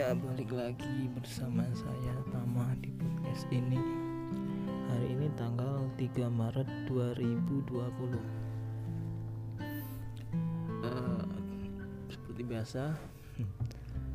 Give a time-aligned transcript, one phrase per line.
[0.00, 3.76] Ya balik lagi bersama saya Tama di podcast ini.
[4.88, 7.68] Hari ini tanggal 3 Maret 2020
[10.88, 11.24] Eh,
[12.08, 12.96] Seperti biasa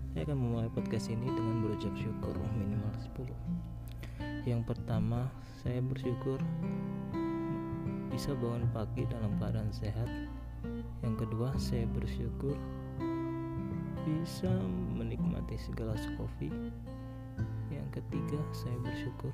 [0.09, 2.89] Saya akan memulai podcast ini dengan berucap syukur minimal
[4.41, 5.29] 10 Yang pertama
[5.61, 6.41] saya bersyukur
[8.09, 10.10] Bisa bangun pagi dalam keadaan sehat.
[11.05, 12.57] Yang kedua saya bersyukur
[14.05, 14.54] bisa
[14.93, 16.54] menikmati segala kopi.
[17.73, 19.33] Yang ketiga, saya bersyukur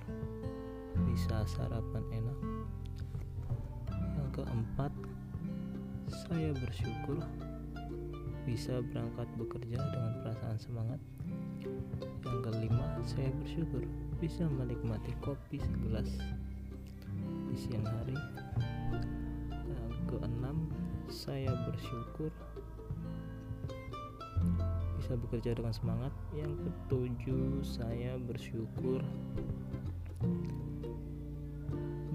[1.12, 2.39] bisa sarapan enak.
[3.91, 4.91] Yang keempat,
[6.07, 7.20] saya bersyukur
[8.48, 10.99] bisa berangkat bekerja dengan perasaan semangat.
[12.23, 13.84] Yang kelima, saya bersyukur
[14.23, 16.09] bisa menikmati kopi segelas
[17.51, 18.15] di siang hari.
[19.51, 20.57] Yang keenam,
[21.12, 22.31] saya bersyukur
[25.12, 26.13] bisa bekerja dengan semangat.
[26.31, 29.04] Yang ketujuh, saya bersyukur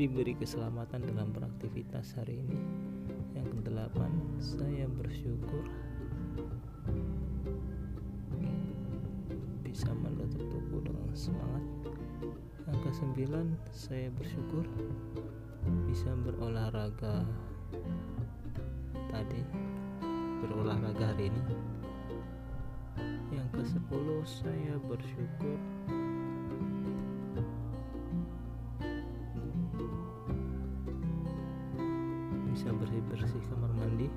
[0.00, 2.56] diberi keselamatan dalam beraktivitas hari ini.
[3.36, 4.08] Yang kedelapan,
[4.40, 5.60] saya bersyukur
[9.60, 11.64] bisa menutup toko dengan semangat.
[12.64, 14.64] Yang kesembilan, saya bersyukur
[15.84, 17.28] bisa berolahraga
[19.12, 19.44] tadi
[20.40, 21.75] berolahraga hari ini
[23.34, 25.58] yang ke sepuluh saya bersyukur.
[32.54, 34.08] Bisa bersih-bersih kamar mandi.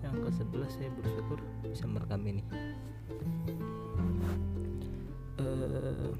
[0.00, 2.42] Yang ke sebelas saya bersyukur bisa merekam ini.
[5.36, 6.10] Uh,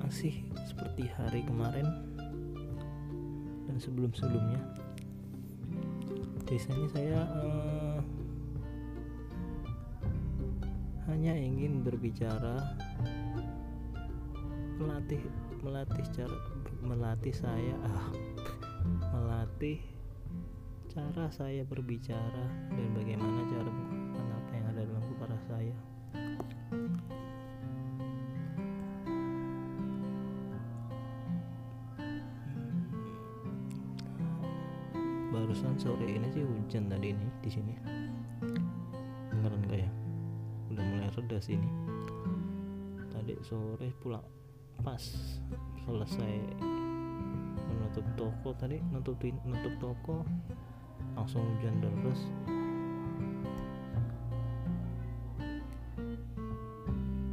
[0.00, 1.86] masih seperti hari kemarin
[3.68, 4.58] dan sebelum-sebelumnya.
[6.50, 7.99] Biasanya saya uh,
[11.10, 12.62] hanya ingin berbicara
[14.78, 15.18] melatih
[15.58, 16.38] melatih cara
[16.86, 18.14] melatih saya ah
[19.10, 19.82] melatih
[20.86, 25.76] cara saya berbicara dan bagaimana cara mengungkapkan apa yang ada dalam kepala saya.
[35.34, 37.74] Barusan sore ini sih hujan tadi ini di sini.
[39.34, 39.99] Beneran gak ya
[41.30, 41.70] reda sini.
[43.14, 44.26] Tadi sore pulang
[44.82, 44.98] pas
[45.86, 46.34] selesai
[47.70, 50.26] menutup toko tadi nutupin nutup toko
[51.14, 52.20] langsung hujan deras.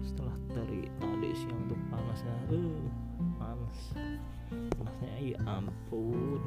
[0.06, 2.86] Setelah dari tadi siang tuh panasnya uh
[3.42, 3.78] panas.
[4.78, 6.44] Panasnya ya ampun.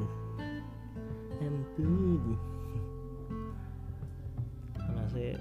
[1.43, 2.39] Ampun.
[4.79, 5.35] Karena saya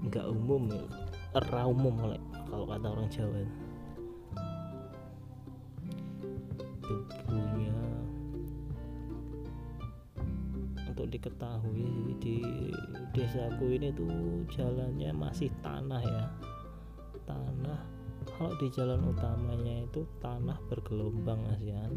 [0.00, 0.99] nggak umum ya
[1.30, 2.20] era umum oleh
[2.50, 3.38] kalau kata orang Jawa
[6.82, 7.78] debunya
[10.90, 12.42] untuk diketahui di
[13.14, 16.26] desaku ini tuh jalannya masih tanah ya.
[17.22, 17.78] Tanah
[18.26, 21.94] kalau di jalan utamanya itu tanah bergelombang ASEAN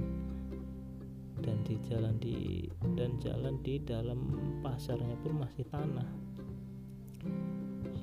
[1.42, 4.20] dan di jalan di dan jalan di dalam
[4.62, 6.23] pasarnya pun masih tanah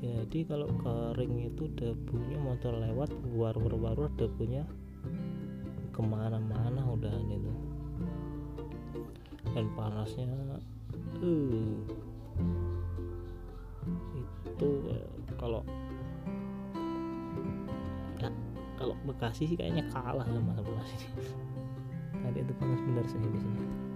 [0.00, 4.64] jadi kalau kering itu debunya motor lewat war-war debunya
[5.92, 7.52] ke mana-mana udah itu.
[9.52, 10.32] Dan panasnya
[11.20, 11.76] uh,
[14.16, 14.70] itu
[15.36, 15.60] kalau
[18.24, 18.32] ya
[18.80, 21.12] kalau Bekasi sih kayaknya kalah sama Bekasi.
[22.24, 23.89] Tadi itu panas benar sih di sini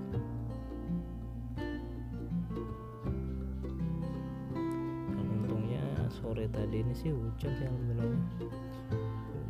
[6.34, 8.26] sore tadi ini sih hujan sih alhamdulillah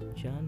[0.04, 0.44] hujan.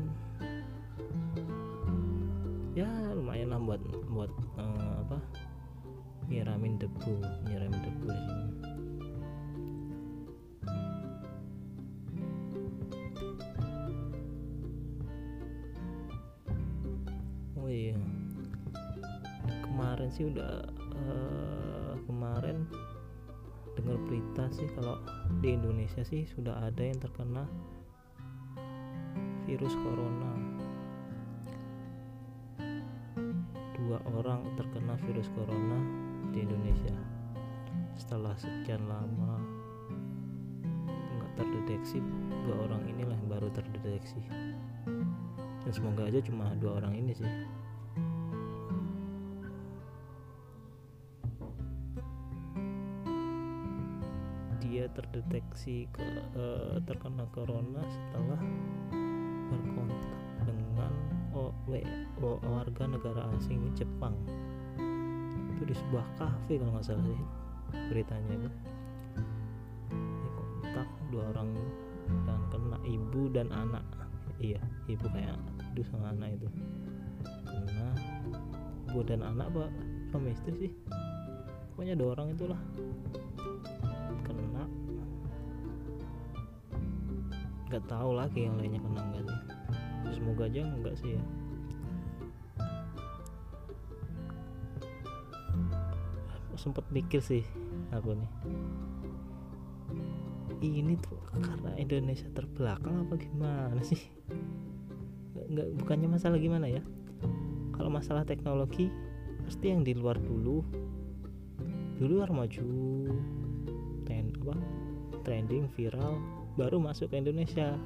[2.76, 3.80] Ya lumayan lah buat
[4.12, 4.28] buat
[4.60, 5.16] uh, apa
[6.28, 8.52] nyiramin debu nyiramin debu di sini.
[17.56, 17.96] Oh iya.
[19.64, 20.68] Kemarin sih udah
[21.00, 22.68] uh, kemarin
[23.76, 24.96] dengar berita sih kalau
[25.44, 27.44] di Indonesia sih sudah ada yang terkena
[29.44, 30.32] virus corona.
[33.76, 35.78] Dua orang terkena virus corona
[36.32, 36.96] di Indonesia.
[37.94, 39.38] Setelah sekian lama
[40.90, 42.00] nggak terdeteksi
[42.48, 44.24] dua orang inilah yang baru terdeteksi.
[45.62, 47.30] Dan semoga aja cuma dua orang ini sih
[54.96, 58.40] terdeteksi ke, uh, terkena corona setelah
[59.52, 60.16] berkontak
[60.48, 60.92] dengan
[62.48, 64.16] warga negara asing Jepang.
[65.52, 67.20] Itu di sebuah kafe kalau nggak salah sih
[67.92, 68.50] beritanya itu.
[69.92, 71.52] Di kontak dua orang
[72.24, 73.84] dan kena ibu dan anak.
[74.40, 75.36] Iya ibu kayak
[75.72, 76.48] aduh sama anak itu.
[77.44, 77.88] Kena
[78.88, 79.70] ibu dan anak pak
[80.08, 80.72] suami istri sih?
[81.76, 82.60] Pokoknya dua orang itulah
[87.66, 89.40] nggak tahu lagi yang lainnya kena enggak sih.
[90.14, 91.22] Semoga aja enggak sih ya.
[96.56, 97.42] Sempat mikir sih
[97.90, 98.30] aku nih.
[100.62, 104.00] Ini tuh karena Indonesia terbelakang apa gimana sih?
[105.46, 106.82] Nggak bukannya masalah gimana ya?
[107.74, 108.88] Kalau masalah teknologi
[109.42, 110.62] pasti yang di luar dulu.
[111.98, 112.68] Di luar maju
[114.06, 114.54] ten apa?
[115.26, 117.76] Trending viral baru masuk ke Indonesia.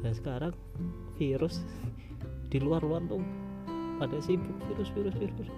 [0.00, 0.54] Dan sekarang
[1.18, 1.66] virus
[2.50, 3.20] di luar-luar tuh
[3.98, 5.48] pada sibuk virus virus virus.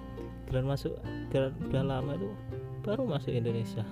[0.48, 0.96] Dan masuk
[1.30, 2.28] dan lama itu
[2.82, 3.84] baru masuk Indonesia.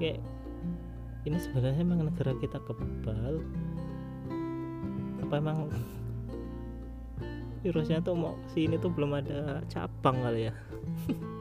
[0.00, 0.24] Kayak
[1.28, 3.44] ini sebenarnya emang negara kita kebal.
[5.24, 5.68] Apa emang
[7.64, 10.54] virusnya tuh mau sini tuh belum ada cabang kali ya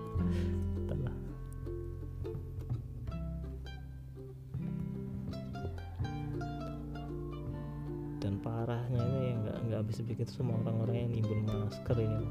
[8.30, 12.30] dan parahnya ini nggak nggak habis begitu semua orang-orang yang nimbun masker ini.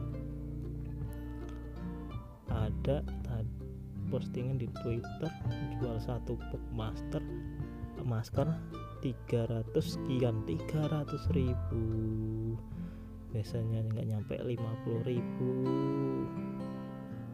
[2.55, 3.03] Ada
[4.07, 5.27] postingan di Twitter
[5.83, 7.19] jual satu box master
[8.07, 8.47] masker
[9.03, 11.83] 300 sekian 300 ribu.
[13.35, 15.51] Biasanya nggak nyampe 50 ribu.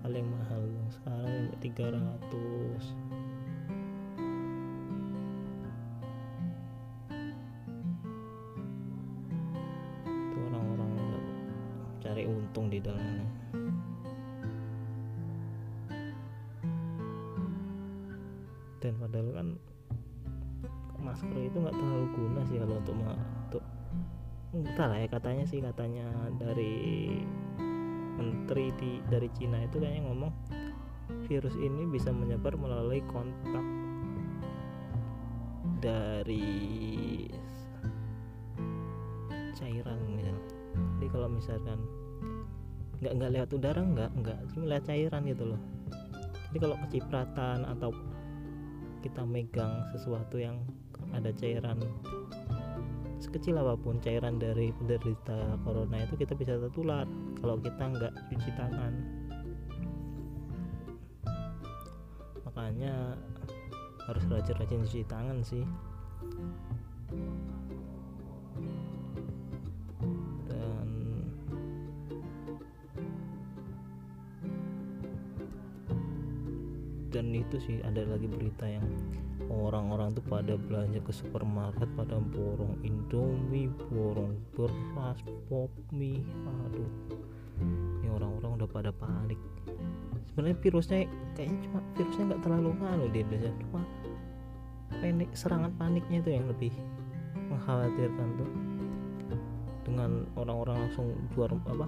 [0.01, 3.04] Paling mahal sekarang sampai 300
[21.85, 23.65] terlalu guna sih kalau untuk untuk
[24.57, 26.07] entah lah ya katanya sih katanya
[26.41, 27.21] dari
[28.17, 30.33] menteri di dari Cina itu kayaknya ngomong
[31.29, 33.67] virus ini bisa menyebar melalui kontak
[35.85, 37.29] dari
[39.53, 40.37] cairan misal.
[40.97, 41.79] Jadi kalau misalkan
[43.05, 45.61] nggak nggak lewat udara nggak nggak cuma lewat cairan gitu loh.
[46.49, 47.91] Jadi kalau kecipratan atau
[49.05, 50.57] kita megang sesuatu yang
[51.15, 51.79] ada cairan
[53.25, 57.09] sekecil apa pun cairan dari penderita corona itu kita bisa tertular
[57.41, 58.93] kalau kita nggak cuci tangan.
[62.45, 63.17] Makanya
[64.05, 65.65] harus rajin-rajin cuci tangan sih.
[70.47, 70.89] Dan
[77.09, 78.85] dan itu sih ada lagi berita yang
[79.51, 86.25] orang-orang tuh pada belanja ke supermarket pada borong indomie borong beras pop mie.
[86.69, 86.91] Aduh
[88.03, 89.39] ini orang-orang udah pada panik.
[90.31, 90.99] Sebenarnya virusnya
[91.39, 93.53] kayaknya cuma virusnya nggak terlalu nganu di Indonesia.
[93.63, 93.81] Cuma
[94.99, 96.73] panik serangan paniknya itu yang lebih
[97.51, 98.51] mengkhawatirkan tuh.
[99.85, 101.87] Dengan orang-orang langsung jual apa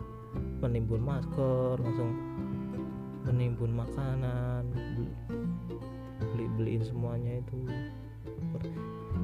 [0.60, 2.12] menimbun masker langsung
[3.24, 4.65] menimbun makanan
[6.56, 7.56] beli beliin semuanya itu.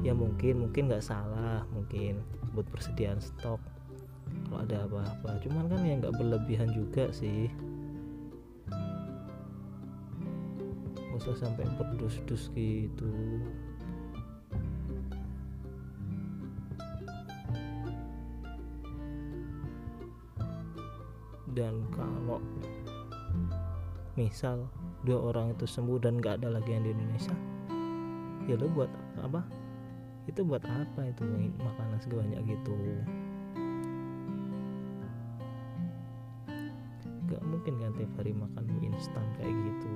[0.05, 2.21] Ya mungkin mungkin nggak salah mungkin
[2.53, 3.59] buat persediaan stok
[4.47, 5.41] kalau ada apa-apa.
[5.41, 7.49] Cuman kan ya nggak berlebihan juga sih.
[11.13, 13.09] Usah sampai berdus-dus gitu.
[21.53, 22.41] Dan kalau
[24.13, 24.69] misal
[25.01, 27.33] dua orang itu sembuh dan nggak ada lagi yang di Indonesia
[28.47, 28.91] ya lo buat
[29.23, 29.41] apa?
[30.27, 31.23] Itu buat apa itu
[31.59, 32.75] makanan sebanyak gitu?
[37.27, 39.91] Nggak mungkin kan tiap hari makan mie instan kayak gitu?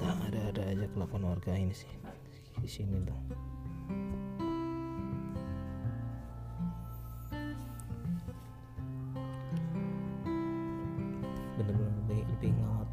[0.00, 1.90] Tak ada ada aja kelakuan warga ini sih
[2.62, 3.51] di sini tuh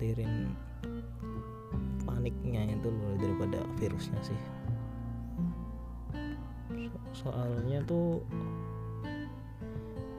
[0.10, 0.50] ngawatirin
[2.10, 4.42] paniknya itu loh daripada virusnya sih.
[7.14, 8.26] So soalnya tuh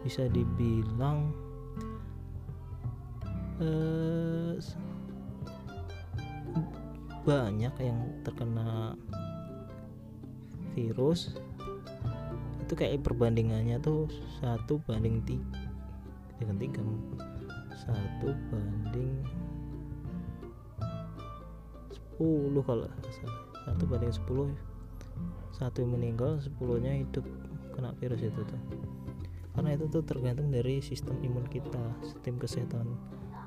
[0.06, 1.34] bisa dibilang
[3.58, 4.54] eh,
[7.26, 8.94] banyak yang terkena
[10.78, 11.34] virus.
[12.62, 14.06] Itu kayak perbandingannya tuh
[14.38, 15.66] satu banding tiga
[16.38, 16.80] dengan tiga
[17.74, 19.39] satu banding
[22.20, 23.40] sepuluh kalau salah.
[23.64, 24.52] Satu banding sepuluh
[25.56, 27.24] satu yang meninggal sepuluhnya hidup
[27.72, 28.60] kena virus itu tuh.
[29.56, 32.92] Karena itu tuh tergantung dari sistem imun kita sistem kesehatan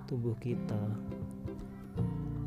[0.09, 0.81] tubuh kita.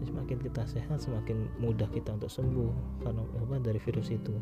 [0.03, 2.75] Semakin kita sehat semakin mudah kita untuk sembuh
[3.07, 4.35] karena apa dari virus itu.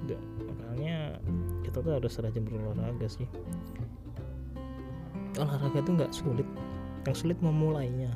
[0.00, 1.20] Enggak, makanya
[1.60, 3.28] kita tuh harus rajin berolahraga sih
[5.44, 6.48] olahraga tuh nggak sulit.
[7.04, 8.14] Yang sulit memulainya.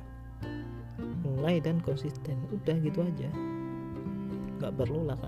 [1.26, 2.38] Mulai dan konsisten.
[2.54, 3.28] Udah gitu aja.
[4.56, 5.18] Nggak perlu lah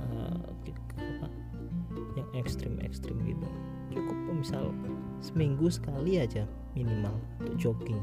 [2.16, 3.46] yang ekstrim ekstrim gitu.
[3.94, 4.74] Cukup misal
[5.22, 8.02] seminggu sekali aja minimal untuk jogging.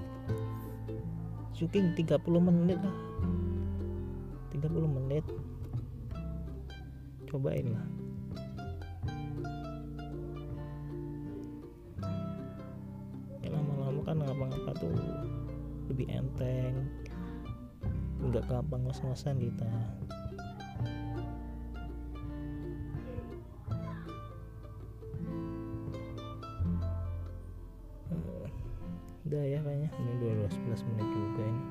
[1.55, 2.97] Jogging 30 menit lah.
[4.51, 5.25] 30 menit.
[7.27, 8.04] Cobain lah
[14.79, 14.95] tuh
[15.89, 16.87] lebih enteng
[18.25, 19.69] nggak gampang ngos-ngosan kita.
[28.09, 28.49] Eh,
[29.29, 29.89] udah ya kayaknya.
[29.93, 30.13] Ini
[30.49, 31.63] 12 menit juga ini.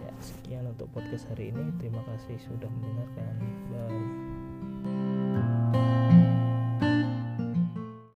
[0.00, 1.68] Ya sekian untuk podcast hari ini.
[1.76, 3.34] Terima kasih sudah mendengarkan.
[3.68, 5.17] Bye